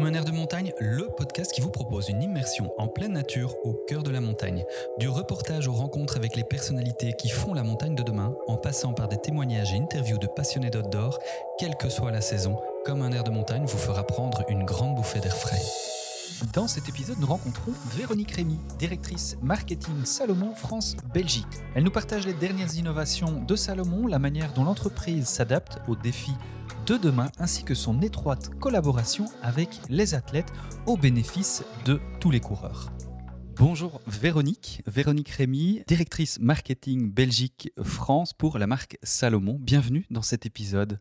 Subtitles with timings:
[0.00, 3.54] Comme un air de montagne, le podcast qui vous propose une immersion en pleine nature
[3.64, 4.64] au cœur de la montagne.
[4.98, 8.94] Du reportage aux rencontres avec les personnalités qui font la montagne de demain, en passant
[8.94, 11.18] par des témoignages et interviews de passionnés d'outdoor,
[11.58, 14.94] quelle que soit la saison, Comme un air de montagne vous fera prendre une grande
[14.94, 15.60] bouffée d'air frais.
[16.54, 21.44] Dans cet épisode, nous rencontrons Véronique Rémy, directrice marketing Salomon France-Belgique.
[21.74, 26.38] Elle nous partage les dernières innovations de Salomon, la manière dont l'entreprise s'adapte aux défis
[26.90, 30.52] de demain, ainsi que son étroite collaboration avec les athlètes
[30.86, 32.90] au bénéfice de tous les coureurs.
[33.54, 39.56] Bonjour Véronique, Véronique Rémy, directrice marketing Belgique France pour la marque Salomon.
[39.60, 40.98] Bienvenue dans cet épisode.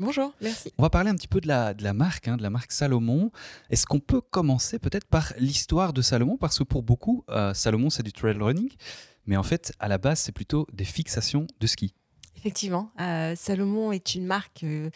[0.00, 0.72] Bonjour, merci.
[0.78, 2.72] On va parler un petit peu de la, de la marque, hein, de la marque
[2.72, 3.30] Salomon.
[3.68, 6.38] Est-ce qu'on peut commencer peut-être par l'histoire de Salomon?
[6.38, 8.70] Parce que pour beaucoup, euh, Salomon, c'est du trail running,
[9.26, 11.94] mais en fait, à la base, c'est plutôt des fixations de ski.
[12.36, 14.90] Effectivement, euh, Salomon est une marque euh,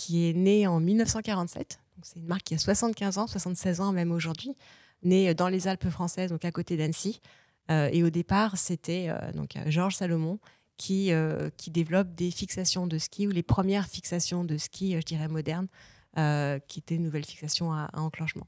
[0.00, 1.78] qui est née en 1947.
[2.02, 4.56] C'est une marque qui a 75 ans, 76 ans même aujourd'hui,
[5.02, 7.20] née dans les Alpes françaises, donc à côté d'Annecy.
[7.68, 10.38] et au départ, c'était donc Georges Salomon
[10.80, 15.00] qui, euh, qui développe des fixations de ski ou les premières fixations de ski, euh,
[15.00, 15.68] je dirais modernes,
[16.16, 18.46] euh, qui étaient une nouvelle fixation à, enclenchement.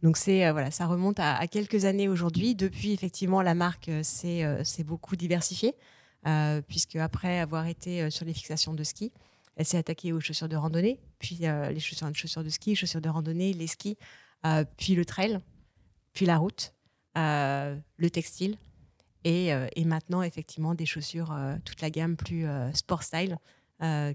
[0.00, 2.54] Donc c'est voilà, ça remonte à, quelques années aujourd'hui.
[2.54, 5.74] Depuis effectivement, la marque s'est beaucoup diversifiée,
[6.68, 9.12] puisque après avoir été sur les fixations de ski,
[9.56, 13.52] elle s'est attaquée aux chaussures de randonnée, puis les chaussures, de ski, chaussures de randonnée,
[13.52, 13.96] les skis,
[14.76, 15.38] puis le trail,
[16.12, 16.74] puis la route,
[17.14, 18.58] le textile,
[19.26, 23.38] euh, et, maintenant, effectivement, des chaussures, euh, toute la gamme plus euh, sport style,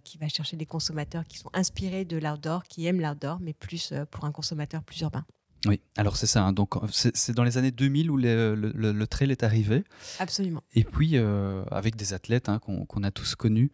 [0.03, 3.93] qui va chercher des consommateurs qui sont inspirés de l'outdoor, qui aiment l'outdoor, mais plus
[4.09, 5.23] pour un consommateur plus urbain.
[5.65, 6.43] Oui, alors c'est ça.
[6.43, 6.53] Hein.
[6.53, 9.83] donc c'est dans les années 2000 où le, trail est arrivé.
[10.19, 10.61] Absolument.
[10.73, 13.71] Et puis avec des athlètes hein, qu'on a tous connus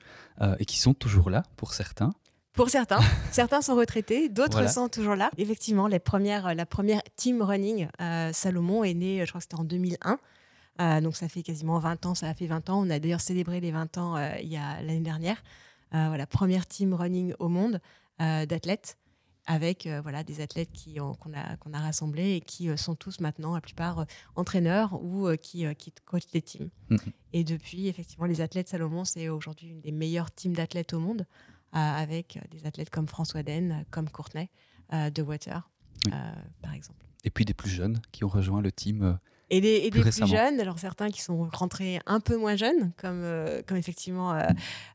[0.60, 2.12] et qui sont toujours là pour certains.
[2.54, 5.30] Pour certains, certains sont retraités, d'autres sont toujours là.
[5.38, 7.88] Effectivement, les premières, la première team running
[8.32, 10.18] Salomon est née, je crois que c'était en 2001.
[10.82, 12.86] Euh, donc ça fait quasiment 20 ans, ça a fait 20 ans.
[12.86, 15.42] On a d'ailleurs célébré les 20 ans euh, il y a l'année dernière.
[15.94, 17.80] Euh, voilà, première team running au monde
[18.18, 18.98] d'athlètes
[19.48, 20.70] avec voilà des athlètes
[21.20, 25.66] qu'on a qu'on a rassemblés et qui sont tous maintenant la plupart entraîneurs ou qui
[25.76, 26.70] qui coachent des teams.
[26.90, 27.00] Mhm.
[27.34, 31.26] Et depuis effectivement les athlètes Salomon c'est aujourd'hui une des meilleures teams d'athlètes au monde
[31.72, 34.50] avec des athlètes comme François Den, comme Courtenay
[34.92, 35.70] de Water
[36.62, 37.06] par exemple.
[37.24, 39.20] Et puis des plus jeunes qui ont rejoint le team
[39.50, 43.62] et des, plus, jeunes, alors certains qui sont rentrés un peu moins jeunes, comme, euh,
[43.66, 44.42] comme effectivement euh,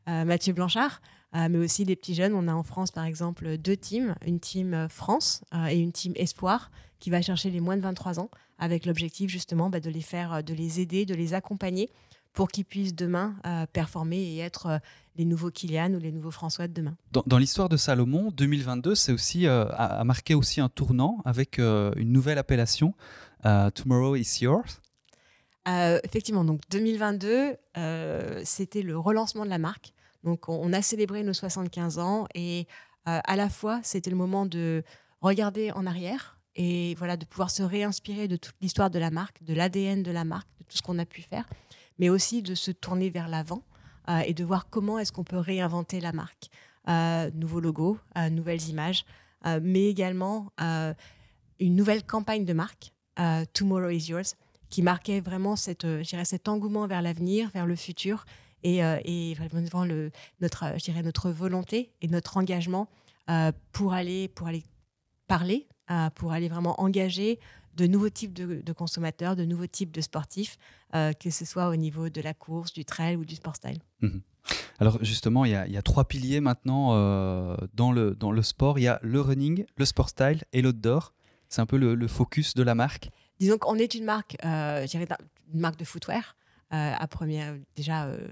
[0.09, 1.01] euh, Mathieu Blanchard,
[1.33, 2.33] mais aussi des petits jeunes.
[2.33, 6.71] On a en France, par exemple, deux teams, une team France et une team Espoir,
[6.99, 8.29] qui va chercher les moins de 23 ans,
[8.59, 11.89] avec l'objectif justement bah, de les faire, de les aider, de les accompagner
[12.33, 13.35] pour qu'ils puissent demain
[13.73, 14.79] performer et être
[15.17, 16.95] les nouveaux Kylian ou les nouveaux François de demain.
[17.11, 22.37] Dans, l'histoire de Salomon, 2022, c'est aussi a, marqué aussi un tournant avec une nouvelle
[22.37, 22.93] appellation
[23.45, 24.81] euh, Tomorrow is yours.
[25.67, 29.93] Euh, effectivement, donc 2022, euh, c'était le relancement de la marque.
[30.23, 32.67] Donc, on, a célébré nos 75 ans et
[33.05, 34.83] à la fois, c'était le moment de
[35.21, 39.43] regarder en arrière et voilà de pouvoir se réinspirer de toute l'histoire de la marque,
[39.43, 41.49] de l'ADN de la marque, de tout ce qu'on a pu faire,
[42.01, 43.63] mais aussi de se tourner vers l'avant
[44.25, 46.49] et de voir comment est-ce qu'on peut réinventer la marque.
[47.33, 47.97] nouveau logo,
[48.31, 49.05] nouvelles images,
[49.61, 50.51] mais également
[51.59, 52.91] une nouvelle campagne de marque
[53.53, 54.35] Tomorrow is Yours,
[54.71, 58.25] qui marquait vraiment cette, euh, cet engouement vers l'avenir, vers le futur
[58.63, 58.97] et, euh,
[59.37, 60.65] vraiment le, notre,
[61.03, 62.87] notre volonté et notre engagement
[63.29, 64.63] euh, pour, aller, pour aller
[65.27, 65.67] parler,
[66.15, 67.37] pour aller vraiment engager
[67.75, 70.57] de nouveaux types de, consommateurs, de nouveaux types de sportifs,
[70.93, 73.79] que ce soit au niveau de la course, du trail ou du sport style.
[74.01, 74.21] Mhm.
[74.79, 76.89] Alors justement, il y, a, il y, a, trois piliers maintenant
[77.73, 78.79] dans, le, dans le sport.
[78.79, 81.13] Il y a le running, le sport style et l'outdoor.
[81.51, 83.09] C'est un peu le, focus de la marque.
[83.41, 84.87] Disons qu'on est une marque, euh,
[85.53, 86.37] une marque de footwear,
[86.73, 88.29] euh, à première déjà euh,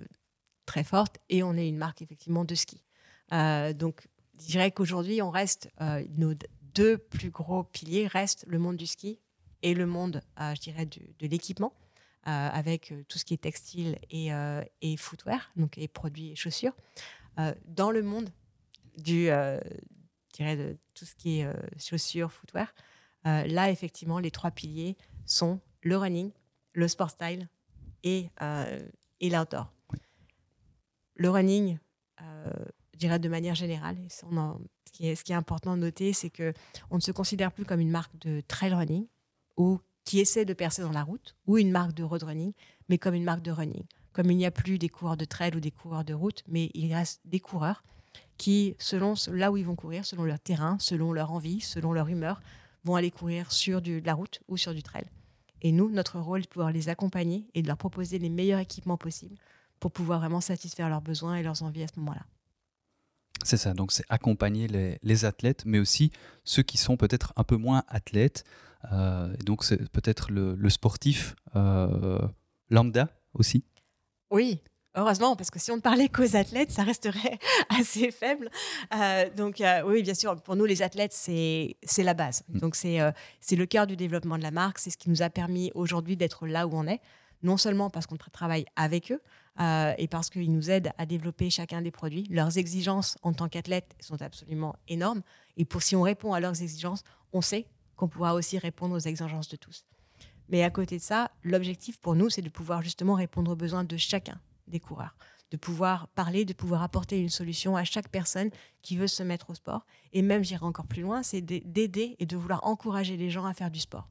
[0.65, 2.81] très forte, et on est une marque effectivement de ski.
[3.33, 4.07] Euh, donc,
[4.39, 5.69] je dirais qu'aujourd'hui, on reste
[6.15, 6.33] nos
[6.74, 9.19] deux plus gros piliers restent le monde du ski
[9.61, 11.73] et le monde, je dirais, de l'équipement.
[12.23, 14.29] avec tout ce qui est textile et,
[14.81, 16.75] et footwear, donc et produits et chaussures.
[17.65, 18.29] dans le monde
[18.97, 19.59] du, je
[20.33, 21.47] dirais de tout ce qui est
[21.77, 22.73] chaussures, footwear,
[23.27, 26.31] euh, là, effectivement, les trois piliers sont le running,
[26.73, 27.50] le sport style
[28.03, 28.79] et, euh,
[29.19, 29.71] et l'outdoor.
[31.15, 31.77] Le running,
[32.21, 32.53] euh,
[32.94, 34.23] je dirais de manière générale, ce,
[34.94, 37.81] qui est, ce, qui est, important de noter, c'est qu'on ne se considère plus comme
[37.81, 39.06] une marque de trail running
[39.59, 42.53] ou qui essaie de percer dans la route, ou une marque de road running,
[42.88, 43.83] mais comme une marque de running.
[44.13, 46.71] Comme il n'y a plus des coureurs de trail ou des coureurs de route, mais
[46.73, 47.83] il reste des coureurs
[48.38, 52.07] qui, selon là où ils vont courir, selon leur terrain, selon leur envie, selon leur
[52.07, 52.41] humeur,
[52.85, 55.06] vont aller courir sur de la route ou sur du trail.
[55.61, 58.59] Et nous, notre rôle est de pouvoir les accompagner et de leur proposer les meilleurs
[58.59, 59.35] équipements possibles
[59.79, 62.25] pour pouvoir vraiment satisfaire leurs besoins et leurs envies à ce moment-là.
[63.44, 64.67] C'est ça, donc c'est accompagner
[65.01, 66.11] les, athlètes, mais aussi
[66.44, 68.44] ceux qui sont peut-être un peu moins athlètes.
[68.92, 72.20] Euh, donc c'est peut-être le, sportif euh,
[72.70, 73.64] lambda aussi.
[74.31, 74.62] Oui,
[74.96, 77.38] Heureusement, parce que si on ne parlait qu'aux athlètes, ça resterait
[77.70, 78.50] assez faible.
[78.94, 82.44] Euh, donc oui, bien sûr, pour nous, les athlètes, c'est la base.
[82.50, 82.60] Mm.
[82.60, 82.98] Donc c'est
[83.40, 84.80] c'est le cœur du développement de la marque.
[84.80, 87.02] C'est ce qui nous a permis aujourd'hui d'être là où on est.
[87.44, 89.22] Non seulement parce qu'on travaille avec eux,
[89.62, 92.26] euh, et parce qu'ils nous aident à développer chacun des produits.
[92.30, 95.22] Leurs exigences en tant qu'athlètes sont absolument énormes.
[95.58, 97.04] Et pour si on répond à leurs exigences,
[97.34, 97.68] on sait
[98.00, 99.86] qu'on pourra aussi répondre aux exigences de tous.
[100.48, 103.84] Mais à côté de ça, l'objectif pour nous, c'est de pouvoir justement répondre aux besoins
[103.84, 105.18] de chacun des coureurs,
[105.51, 108.51] de pouvoir parler, de pouvoir apporter une solution à chaque personne
[108.81, 109.86] qui veut se mettre au sport.
[110.13, 113.54] Et même, j'irai encore plus loin, c'est d'aider et de vouloir encourager les gens à
[113.54, 114.07] faire du sport.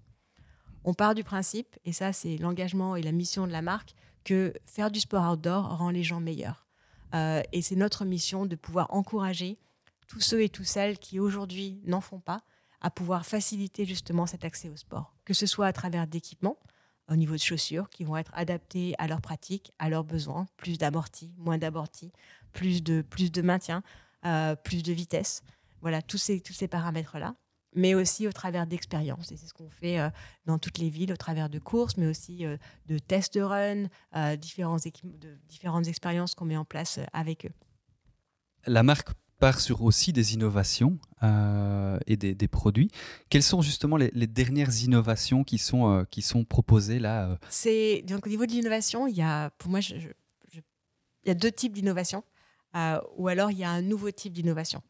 [0.84, 4.52] On part du principe, et ça c'est l'engagement et la mission de la marque, que
[4.66, 6.66] faire du sport outdoor rend les gens meilleurs.
[7.14, 9.58] Euh, et c'est notre mission de pouvoir encourager
[10.08, 12.42] tous ceux et toutes celles qui aujourd'hui n'en font pas
[12.80, 16.58] à pouvoir faciliter justement cet accès au sport, que ce soit à travers d'équipements
[17.10, 20.78] au niveau de chaussures qui vont être adaptés à leurs pratiques, à leurs besoins, plus
[20.78, 22.12] d'amortis, moins d'amortis,
[22.52, 23.82] plus de, plus de maintien,
[24.24, 25.42] euh, plus de vitesse.
[25.80, 27.34] Voilà, tous ces, tous ces paramètres-là
[27.74, 29.30] mais aussi au travers d'expériences.
[29.30, 30.08] Et c'est ce qu'on fait euh,
[30.46, 33.84] dans toutes les villes, au travers de courses, mais aussi euh, de tests de run,
[34.38, 37.52] différentes expériences qu'on met en place avec eux.
[38.66, 40.98] La marque part sur aussi des innovations
[42.06, 42.90] et des, produits.
[43.30, 48.30] Quelles sont justement les, dernières innovations qui sont, qui sont proposées là C'est donc au
[48.30, 50.12] niveau de l'innovation, il y a pour moi, il
[51.26, 52.24] y a deux types d'innovation,
[53.16, 54.82] ou alors il y a un nouveau type d'innovation.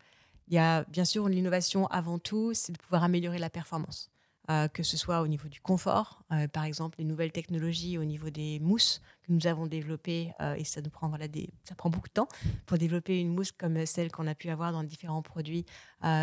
[0.48, 4.10] Il y a bien sûr l'innovation avant tout, c'est de pouvoir améliorer la performance.
[4.50, 8.04] Euh, que ce soit au niveau du confort, euh, par exemple les nouvelles technologies au
[8.04, 11.74] niveau des mousses que nous avons développées, euh, et ça nous prend, voilà, des, ça
[11.74, 12.28] prend beaucoup de temps
[12.64, 15.66] pour développer une mousse comme celle qu'on a pu avoir dans différents produits,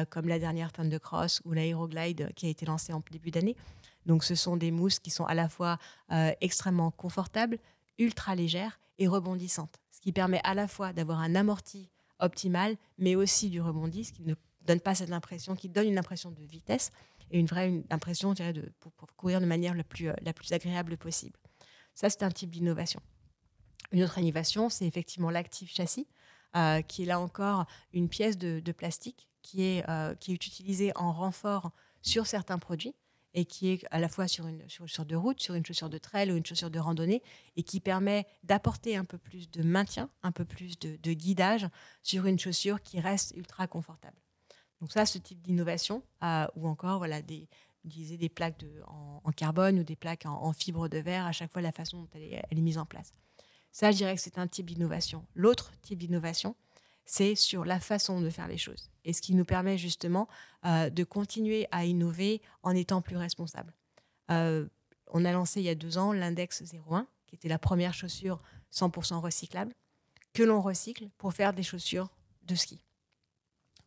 [0.09, 3.55] comme la dernière Thunder Cross ou l'Aeroglide qui a été lancée en début d'année.
[4.07, 5.77] Donc ce sont des mousses qui sont à la fois
[6.41, 7.59] extrêmement confortables,
[7.99, 13.15] ultra légères et rebondissantes, ce qui permet à la fois d'avoir un amorti optimale, mais
[13.15, 14.33] aussi du rebondi, ce qui ne
[14.65, 16.91] donne pas cette impression, qui donne une impression de vitesse
[17.31, 20.97] et une vraie impression de, pour, courir de manière la plus, euh, la plus agréable
[20.97, 21.37] possible.
[21.93, 23.01] Ça, c'est un type d'innovation.
[23.91, 26.07] Une autre innovation, c'est effectivement l'actif châssis,
[26.55, 31.71] euh, qui est là encore une pièce de, plastique euh, qui est utilisée en renfort
[32.01, 32.95] sur certains produits
[33.35, 35.97] et qui est à la fois sur une chaussure de route, sur une chaussure de
[35.97, 37.21] trail ou une chaussure de randonnée,
[37.57, 41.67] et qui permet d'apporter un peu plus de maintien, un peu plus de, guidage
[42.01, 44.17] sur une chaussure qui reste ultra confortable.
[44.85, 47.49] Donc ça, ce type d'innovation, euh, ou encore voilà, des,
[47.83, 51.71] des plaques en, carbone ou des plaques en, fibre de verre, à chaque fois la
[51.71, 53.15] façon dont elle est, elle est mise en place.
[53.71, 55.25] Ça, je dirais que c'est un type d'innovation.
[55.33, 56.55] L'autre type d'innovation,
[57.03, 58.91] c'est sur la façon de faire les choses.
[59.05, 60.27] Et ce qui nous permet justement
[60.67, 63.73] euh, de continuer à innover en étant plus responsable.
[64.29, 64.67] Euh,
[65.07, 66.61] on a lancé il y a deux ans l'index
[66.91, 68.39] 01, qui était la première chaussure
[68.71, 69.73] 100% recyclable,
[70.33, 72.11] que l'on recycle pour faire des chaussures
[72.43, 72.84] de ski.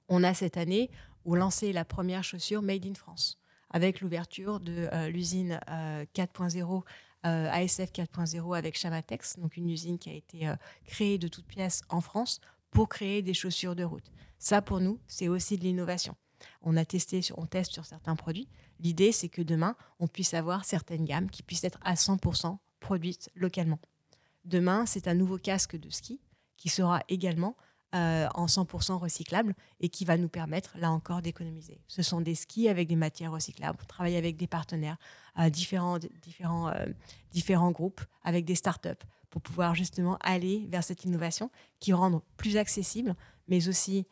[0.09, 0.91] On a cette année
[1.37, 3.39] lancé la première chaussure Made in France,
[3.71, 6.83] avec l'ouverture de euh, l'usine 4.0
[7.25, 10.51] ASF 4.0 avec Chamatex, donc une usine qui a été
[10.87, 14.11] créée de toutes pièces en France pour créer des chaussures de route.
[14.39, 16.15] Ça, pour nous, c'est aussi de l'innovation.
[16.63, 18.49] On a testé, on teste sur certains produits.
[18.81, 23.31] L'idée, c'est que demain, on puisse avoir certaines gammes qui puissent être à 100% produites
[23.35, 23.81] localement.
[24.45, 26.21] Demain, c'est un nouveau casque de ski
[26.57, 27.57] qui sera également
[27.95, 31.81] euh, en 100% recyclable et qui va nous permettre, là encore, d'économiser.
[31.87, 33.79] Ce sont des skis avec des matières recyclables.
[33.83, 34.99] On travaille avec des partenaires,
[35.39, 36.87] euh, différents, différents, euh,
[37.33, 38.91] différents groupes, avec des startups
[39.31, 43.15] pour pouvoir justement aller vers cette innovation qui rend plus accessible,
[43.47, 44.07] mais aussi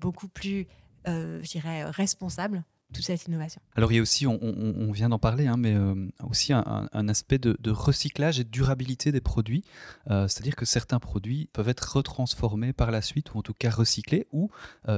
[0.00, 0.68] beaucoup plus,
[1.06, 3.60] je dirais, responsable toute cette innovation.
[3.74, 7.38] Alors il y a aussi, on, vient d'en parler, hein, mais euh, aussi un, aspect
[7.38, 9.62] de, recyclage et de durabilité des produits.
[10.06, 14.26] C'est-à-dire que certains produits peuvent être retransformés par la suite, ou en tout cas recyclés,
[14.32, 14.50] ou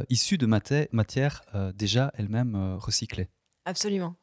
[0.09, 1.42] issus de matières
[1.75, 3.28] déjà elles-mêmes recyclées.
[3.64, 4.16] Absolument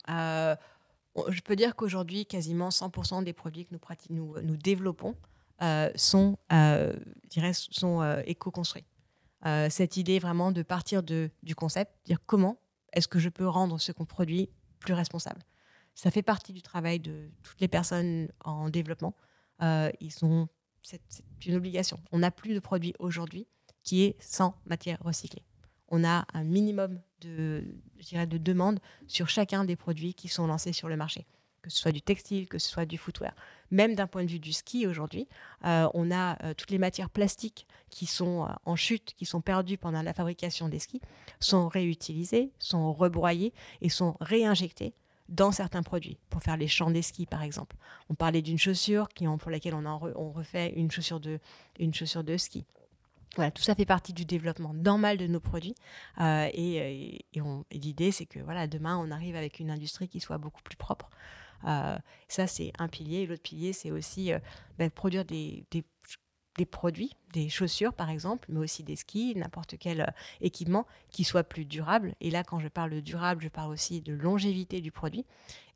[1.29, 3.75] je peux dire qu'aujourd'hui, quasiment 100% des produits que
[4.09, 5.15] nous, nous, développons
[5.61, 6.93] euh, sont, euh,
[7.71, 8.85] sont euh, éco-construits.
[9.69, 12.57] cette idée vraiment de partir de, du concept, dire comment
[12.93, 15.41] est-ce que je peux rendre ce qu'on produit plus responsable?
[15.95, 19.15] Ça fait partie du travail de toutes les personnes en développement.
[19.61, 20.47] ils sont,
[20.81, 21.01] c'est,
[21.45, 21.99] une obligation.
[22.11, 23.47] On n'a plus de produits aujourd'hui
[23.83, 25.43] qui est sans matière recyclée.
[25.89, 27.63] On a un minimum de,
[27.99, 31.25] je de demande sur chacun des produits qui sont lancés sur le marché,
[31.61, 33.33] que ce soit du textile, que ce soit du footwear.
[33.71, 35.27] Même d'un point de vue du ski aujourd'hui,
[35.65, 39.41] euh, on a euh, toutes les matières plastiques qui sont euh, en chute, qui sont
[39.41, 41.01] perdues pendant la fabrication des skis,
[41.39, 44.93] sont réutilisées, sont rebroyées et sont réinjectées
[45.29, 47.75] dans certains produits, pour faire les champs des skis par exemple.
[48.09, 51.39] On parlait d'une chaussure qui, pour laquelle on, refait une chaussure, de,
[51.79, 52.65] une chaussure de ski.
[53.35, 55.75] Voilà, tout ça fait partie du développement normal de nos produits.
[56.19, 57.25] Euh, et,
[57.71, 61.09] l'idée, c'est que voilà, demain, on arrive avec une industrie qui soit beaucoup plus propre.
[61.65, 61.97] Euh,
[62.27, 63.25] ça, c'est un pilier.
[63.25, 64.31] L'autre pilier, c'est aussi
[64.77, 65.65] ben, produire des,
[66.57, 70.05] des produits, des chaussures par exemple, mais aussi des skis, n'importe quel euh,
[70.41, 72.15] équipement qui soit plus durable.
[72.19, 75.25] Et là, quand je parle de durable, je parle aussi de longévité du produit.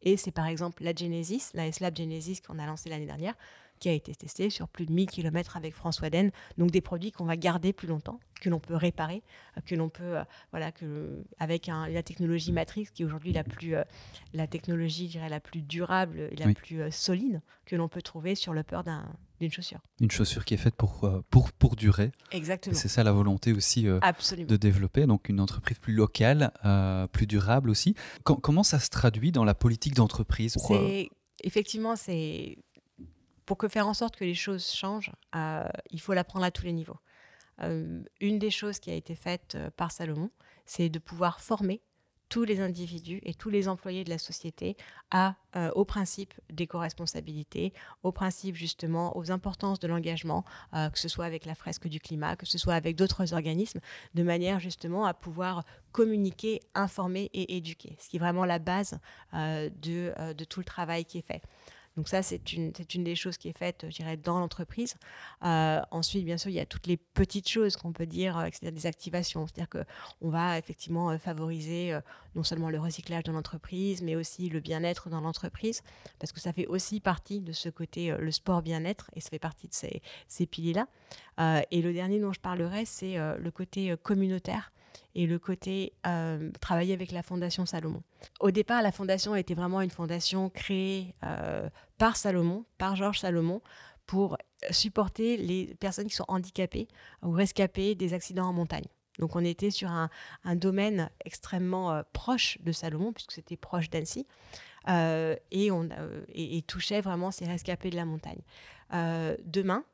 [0.01, 3.35] Et c'est par exemple la Genesis, la S-Lab Genesis qu'on a lancée l'année dernière,
[3.81, 6.31] qui a été testée sur plus de 1000 km avec François Den.
[6.57, 9.21] Donc des produits qu'on va garder plus longtemps, que l'on peut réparer,
[9.57, 13.43] euh, que l'on peut, euh, voilà, que, avec la technologie Matrix, qui est aujourd'hui la
[13.43, 13.75] plus,
[14.33, 18.35] la technologie, je dirais, la plus durable et la plus solide que l'on peut trouver
[18.35, 19.05] sur le peur d'un
[19.41, 19.79] d'une chaussure.
[19.99, 22.11] Une chaussure qui est faite pour, euh, pour, pour durer.
[22.31, 22.75] Exactement.
[22.75, 23.99] C'est ça la volonté aussi euh,
[24.37, 27.95] de développer, donc une entreprise plus locale, euh, plus durable aussi.
[28.23, 30.55] comment ça se traduit dans la politique d'entreprise
[31.43, 32.59] Effectivement, c'est
[33.51, 35.11] pour que faire en sorte que les choses changent,
[35.89, 36.95] il faut l'apprendre à tous les niveaux.
[37.61, 40.31] une des choses qui a été faite par Salomon,
[40.65, 41.81] c'est de pouvoir former
[42.29, 44.77] tous les individus et tous les employés de la société
[45.11, 51.09] à, euh, au principe d'éco-responsabilité, au principe justement, aux importances de l'engagement, euh, que ce
[51.09, 53.81] soit avec la fresque du climat, que ce soit avec d'autres organismes,
[54.13, 58.97] de manière justement à pouvoir communiquer, informer et éduquer, ce qui est vraiment la base
[59.33, 61.41] euh, de tout le travail qui est fait.
[61.97, 64.95] Donc ça, c'est une, des choses qui est faite, je dirais, dans l'entreprise.
[65.43, 68.47] Euh, ensuite, bien sûr, il y a toutes les petites choses qu'on peut dire, euh,
[68.51, 69.45] c'est-à-dire des activations.
[69.47, 71.97] C'est-à-dire qu'on va effectivement euh, favoriser
[72.35, 75.81] non seulement le recyclage dans l'entreprise, mais aussi le bien-être dans l'entreprise,
[76.19, 79.39] parce que ça fait aussi partie de ce côté, le sport bien-être, et ça fait
[79.39, 80.87] partie de ces piliers-là.
[81.71, 84.71] et le dernier dont je parlerai, c'est le côté communautaire
[85.15, 88.01] et le côté euh, travailler avec la Fondation Salomon.
[88.39, 93.61] Au départ, la Fondation était vraiment une fondation créée euh, par Salomon, par Georges Salomon,
[94.05, 94.37] pour
[94.69, 96.87] supporter les personnes qui sont handicapées
[97.23, 98.85] ou rescapées des accidents en montagne.
[99.19, 100.09] Donc on était sur un,
[100.55, 104.25] domaine extrêmement euh, proche de Salomon, puisque c'était proche d'Annecy,
[104.87, 105.87] et, on,
[106.33, 108.41] et, touchait vraiment ces rescapés de la montagne.
[109.45, 109.85] demain,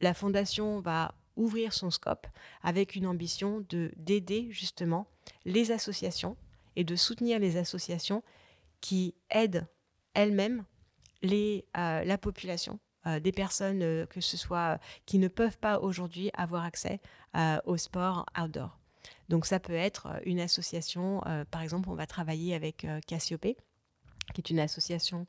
[0.00, 2.26] la Fondation va ouvrir son scope
[2.62, 5.06] avec une ambition de d'aider justement
[5.44, 6.36] les associations
[6.76, 8.22] et de soutenir les associations
[8.80, 9.66] qui aident
[10.14, 10.64] elles-mêmes
[11.24, 15.78] les, euh, la population, euh, des personnes euh, que ce soit qui ne peuvent pas
[15.78, 17.00] aujourd'hui avoir accès
[17.64, 18.78] au sport outdoor.
[19.28, 24.50] Donc ça peut être une association, par exemple, on va travailler avec Cassiope, qui est
[24.50, 25.26] une association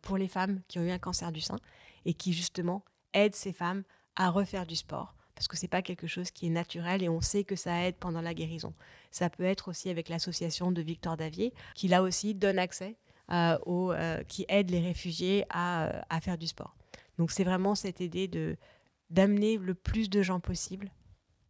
[0.00, 1.58] pour les femmes qui ont eu un cancer du sein
[2.04, 2.84] et qui justement
[3.14, 3.82] aide ces femmes
[4.18, 7.20] à refaire du sport parce que c'est pas quelque chose qui est naturel et on
[7.20, 8.74] sait que ça aide pendant la guérison.
[9.12, 12.96] Ça peut être aussi avec l'association de Victor Davier qui là aussi donne accès
[13.30, 16.76] euh, aux, euh, qui aide les réfugiés à, euh, à faire du sport.
[17.18, 18.56] Donc c'est vraiment cette idée de
[19.10, 20.90] d'amener le plus de gens possible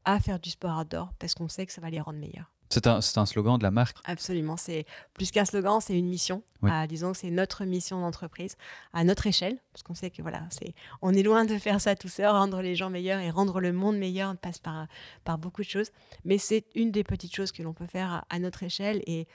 [0.05, 2.53] à faire du sport outdoor parce qu'on sait que ça va les rendre meilleurs.
[2.71, 4.57] C'est un, un, slogan de la marque Absolument.
[4.57, 4.85] C'est
[5.15, 6.43] plus qu'un slogan, c'est une mission.
[6.63, 8.57] Ah, disons que c'est notre mission d'entreprise
[8.93, 11.95] à notre échelle, parce qu'on sait que voilà, c'est, on est loin de faire ça
[11.95, 14.87] tout seul, rendre les gens meilleurs et rendre le monde meilleur, passe par,
[15.25, 15.91] par beaucoup de choses.
[16.25, 19.03] Mais c'est une des petites choses que l'on peut faire à, notre échelle.
[19.07, 19.27] Et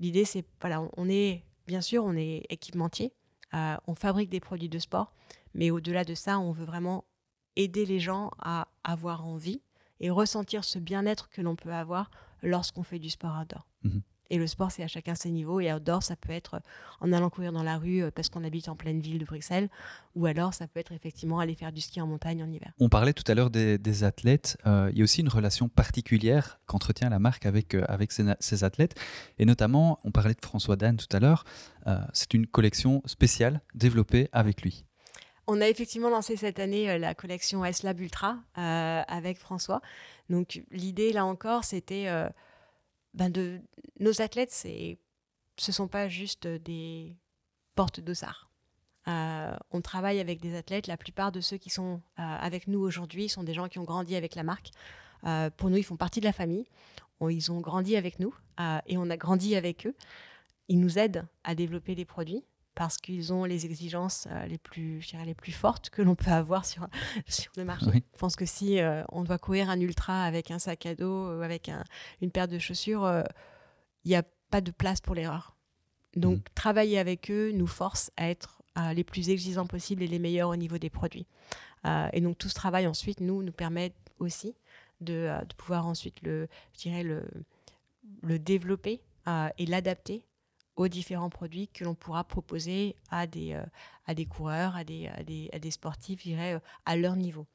[0.00, 3.14] l'idée, c'est, voilà, on est, bien sûr, on est équipementier,
[3.54, 5.14] euh, on fabrique des produits de sport,
[5.54, 7.04] mais au-delà de ça, on veut vraiment
[7.56, 9.62] aider les gens à avoir envie
[10.00, 12.10] et ressentir ce bien-être que l'on peut avoir
[12.42, 13.66] lorsqu'on fait du sport outdoor.
[13.84, 14.02] Mhm.
[14.32, 15.60] Et le sport, c'est à chacun ses niveaux.
[15.60, 16.62] Et outdoor, ça peut être
[17.00, 19.68] en allant courir dans la rue euh, parce qu'on habite en pleine ville de Bruxelles,
[20.14, 22.72] ou alors ça peut être effectivement aller faire du ski en montagne en hiver.
[22.80, 24.56] On parlait tout à l'heure des, athlètes.
[24.66, 28.64] Euh, il y a aussi une relation particulière qu'entretient la marque avec, euh, avec ses,
[28.64, 28.98] athlètes.
[29.38, 31.44] Et notamment, on parlait de François Dan tout à l'heure.
[32.14, 34.86] c'est une collection spéciale développée avec lui.
[35.54, 39.82] On a effectivement lancé cette année la collection S-Lab Ultra avec François.
[40.30, 42.26] Donc l'idée, là encore, c'était euh,
[43.12, 43.60] ben de
[44.00, 44.98] nos athlètes, c'est
[45.58, 47.18] ce sont pas juste des
[47.74, 48.48] portes d'ossard.
[49.08, 50.86] Euh, on travaille avec des athlètes.
[50.86, 53.84] La plupart de ceux qui sont euh, avec nous aujourd'hui sont des gens qui ont
[53.84, 54.70] grandi avec la marque.
[55.58, 56.64] pour nous, ils font partie de la famille.
[57.20, 58.34] ils ont grandi avec nous
[58.86, 59.94] et on a grandi avec eux.
[60.68, 62.42] Ils nous aident à développer des produits
[62.82, 66.88] parce qu'ils ont les exigences les, plus, les plus fortes que l'on peut avoir sur,
[67.28, 68.02] sur le marché.
[68.12, 68.80] Je pense que si
[69.12, 71.70] on doit courir un ultra avec un sac à dos, ou avec
[72.20, 73.22] une paire de chaussures,
[74.04, 75.54] il n'y a pas de place pour l'erreur.
[76.16, 76.54] Donc, mmh.
[76.56, 78.60] travailler avec eux nous force à être
[78.92, 81.28] les plus exigeants possibles et les meilleurs au niveau des produits.
[82.12, 84.56] et donc, tout ce travail, ensuite, nous, nous permet aussi
[85.00, 87.22] de, de pouvoir ensuite le, je dirais, le,
[88.22, 89.02] le développer
[89.56, 90.24] et l'adapter
[90.82, 93.62] aux différents produits que l'on pourra proposer à des, euh,
[94.06, 97.14] à des coureurs, à des, à des, à des sportifs, je dirais, euh, à leur
[97.14, 97.46] niveau.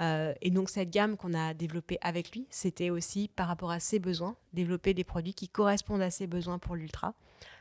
[0.00, 3.80] Euh, et donc cette gamme qu'on a développée avec lui, c'était aussi par rapport à
[3.80, 7.14] ses besoins, développer des produits qui correspondent à ses besoins pour l'ultra,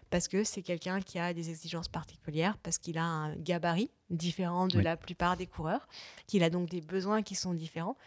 [0.09, 4.67] parce que c'est quelqu'un qui a des exigences particulières, parce qu'il a un gabarit différent
[4.67, 5.87] de la plupart des coureurs,
[6.27, 7.97] qu'il a donc des besoins qui sont différents.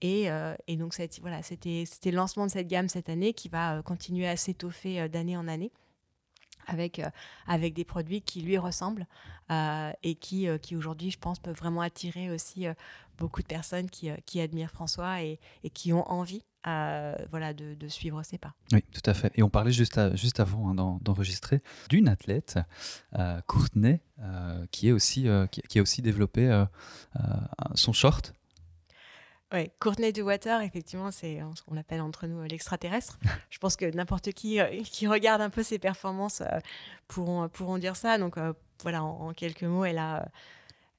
[0.00, 0.28] Et,
[0.68, 4.36] et donc voilà, c'était le lancement de cette gamme cette année qui va continuer à
[4.36, 5.72] s'étoffer d'année en année
[6.68, 7.10] avec, euh,
[7.46, 9.06] avec des produits qui lui ressemblent
[9.50, 12.66] euh, et qui, euh, qui aujourd'hui, je pense, peuvent vraiment attirer aussi
[13.16, 16.44] beaucoup de personnes qui, qui admirent François et, et, qui ont envie
[17.30, 18.52] voilà, de, suivre ses pas.
[18.72, 19.32] Oui, tout à fait.
[19.36, 22.58] Et on parlait juste, juste avant hein, d'enregistrer d'une athlète,
[23.46, 24.02] Courtenay,
[24.70, 26.64] qui, est aussi, qui, qui, a aussi développé
[27.74, 28.34] son short
[29.52, 33.18] oui, Courtney Water, effectivement, c'est on l'appelle entre nous l'extraterrestre.
[33.50, 36.58] Je pense que n'importe qui euh, qui regarde un peu ses performances euh,
[37.06, 38.18] pourront, pourront dire ça.
[38.18, 38.52] Donc euh,
[38.82, 40.28] voilà, en, quelques mots, elle a,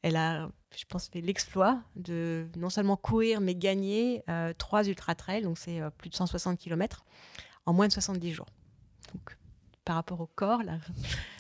[0.01, 4.23] elle a, je pense, fait l'exploit de non seulement courir, mais gagner
[4.57, 7.05] trois ultra trails, donc c'est plus de 160 km,
[7.65, 8.47] en moins de 70 jours.
[9.13, 9.37] Donc
[9.89, 10.77] par rapport au corps, la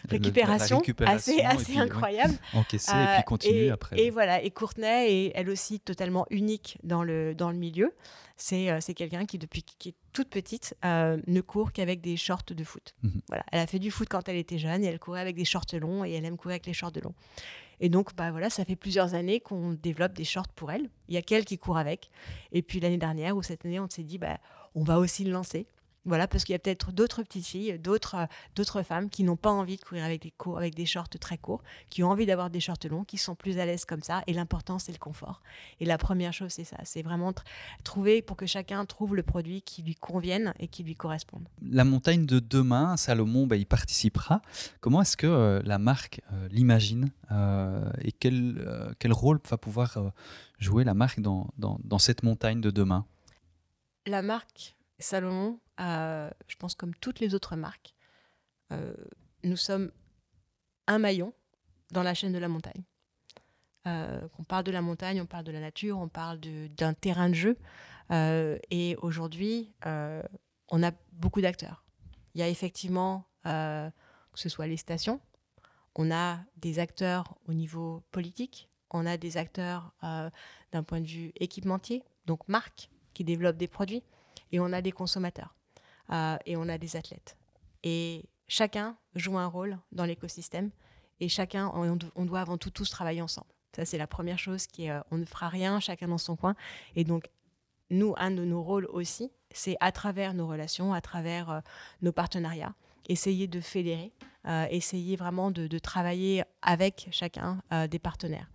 [0.09, 2.33] récupération, assez, assez incroyable.
[2.55, 4.01] Encaisser et puis continuer après.
[4.01, 7.93] Et voilà, et Courtenay est elle aussi totalement unique dans le, dans le milieu.
[8.37, 12.41] C'est euh, quelqu'un qui, depuis qui est toute petite, euh, ne court qu'avec des shorts
[12.47, 12.95] de foot.
[13.03, 13.21] Mhm.
[13.27, 15.45] Voilà, elle a fait du foot quand elle était jeune et elle courait avec des
[15.45, 17.13] shorts longs et elle aime courir avec les shorts longs.
[17.79, 20.89] Et donc, bah voilà, ça fait plusieurs années qu'on développe des shorts pour elle.
[21.07, 22.09] Il y a qu'elle qui court avec.
[22.51, 24.39] Et puis l'année dernière ou cette année, on s'est dit, bah,
[24.73, 25.67] on va aussi le lancer.
[26.05, 29.35] Voilà, parce qu'il y a peut-être d'autres petites filles, d'autres, euh, d'autres femmes qui n'ont
[29.35, 32.49] pas envie de courir avec des, avec des shorts très courts, qui ont envie d'avoir
[32.49, 34.23] des shorts longs, qui sont plus à l'aise comme ça.
[34.25, 35.41] Et l'important, c'est le confort.
[35.79, 36.77] Et la première chose, c'est ça.
[36.83, 37.33] C'est vraiment
[37.83, 41.47] trouver pour que chacun trouve le produit qui lui convienne et qui lui corresponde.
[41.61, 44.41] La montagne de demain, Salomon, bah, il participera.
[44.79, 47.11] Comment est-ce que euh, la marque euh, l'imagine
[48.01, 50.11] et quel, quel rôle va pouvoir
[50.57, 53.05] jouer la marque dans, dans, dans cette montagne de demain?
[54.07, 57.95] La marque Salomon, je pense comme toutes les autres marques,
[58.71, 58.93] euh,
[59.43, 59.91] nous sommes
[60.87, 61.33] un maillon
[61.91, 62.83] dans la chaîne de la montagne.
[63.87, 67.29] Euh, on parle de la montagne, on parle de la nature, on parle d'un terrain
[67.29, 67.57] de jeu.
[68.11, 71.83] Euh, et aujourd'hui, on a beaucoup d'acteurs.
[72.35, 73.91] Il y a effectivement, que
[74.35, 75.19] ce soit les stations,
[75.95, 79.93] on a des acteurs au niveau politique, on a des acteurs
[80.71, 84.03] d'un point de vue équipementier, donc marques qui développent des produits
[84.51, 85.55] et on a des consommateurs
[86.11, 87.37] euh, et on a des athlètes.
[87.83, 90.71] Et chacun joue un rôle dans l'écosystème
[91.19, 93.49] et chacun, on, doit avant tout tous travailler ensemble.
[93.75, 96.35] Ça, c'est la première chose qui est, euh, on ne fera rien chacun dans son
[96.35, 96.55] coin.
[96.95, 97.29] Et donc,
[97.89, 101.59] nous, un de nos rôles aussi, c'est à travers nos relations, à travers euh,
[102.01, 102.73] nos partenariats,
[103.07, 104.11] essayer de fédérer,
[104.71, 108.49] essayer vraiment de, de, travailler avec chacun des partenaires.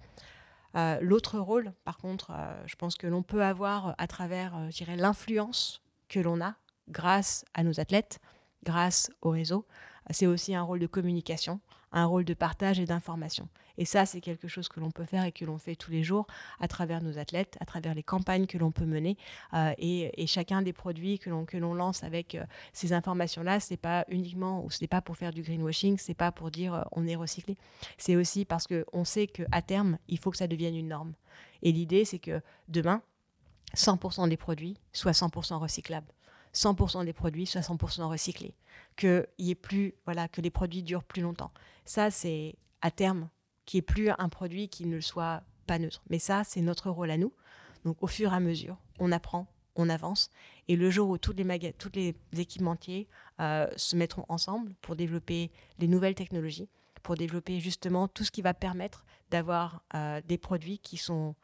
[1.00, 2.32] L'autre rôle, par contre,
[2.66, 4.54] je pense que l'on peut avoir à travers,
[4.96, 6.54] l'influence que l'on a
[6.88, 8.20] grâce à nos athlètes,
[8.64, 9.66] grâce au réseau.
[10.10, 11.60] C'est aussi un rôle de communication,
[11.92, 13.48] un rôle de partage et d'information.
[13.78, 16.02] Et ça, c'est quelque chose que l'on peut faire et que l'on fait tous les
[16.02, 16.26] jours
[16.60, 19.16] à travers nos athlètes, à travers les campagnes que l'on peut mener.
[19.54, 23.76] Euh, et, chacun des produits que l'on que l'on lance avec euh, ces informations-là, c'est
[23.76, 27.06] pas uniquement ou c'est pas pour faire du greenwashing, c'est pas pour dire euh, on
[27.06, 27.56] est recyclé.
[27.98, 30.88] C'est aussi parce que on sait que à terme, il faut que ça devienne une
[30.88, 31.14] norme.
[31.62, 33.02] Et l'idée, c'est que demain,
[33.74, 36.12] 100% des produits soient 100% recyclables.
[36.54, 38.54] 100% des produits soient 100% recyclés,
[38.96, 41.50] que y ait plus, voilà, que les produits durent plus longtemps.
[41.84, 43.28] Ça, c'est à terme
[43.66, 46.02] qu'il n'y ait plus un produit qui ne soit pas neutre.
[46.10, 47.32] Mais ça, c'est notre rôle à nous.
[47.84, 50.30] Donc, au fur et à mesure, on apprend, on avance.
[50.68, 53.08] Et le jour où tous les, les équipementiers
[53.40, 56.68] euh, se mettront ensemble pour développer les nouvelles technologies,
[57.02, 61.34] pour développer justement tout ce qui va permettre d'avoir euh, des produits qui sont,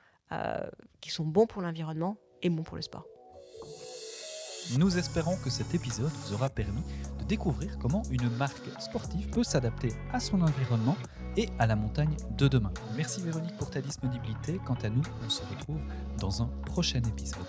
[1.00, 3.06] qui sont bons pour l'environnement et bons pour le sport.
[4.78, 6.82] Nous espérons que cet épisode vous aura permis
[7.18, 10.96] de découvrir comment une marque sportive peut s'adapter à son environnement
[11.36, 12.72] et à la montagne de demain.
[12.96, 14.60] Merci Véronique pour ta disponibilité.
[14.64, 15.80] Quant à nous, on se retrouve
[16.18, 17.46] dans un prochain épisode.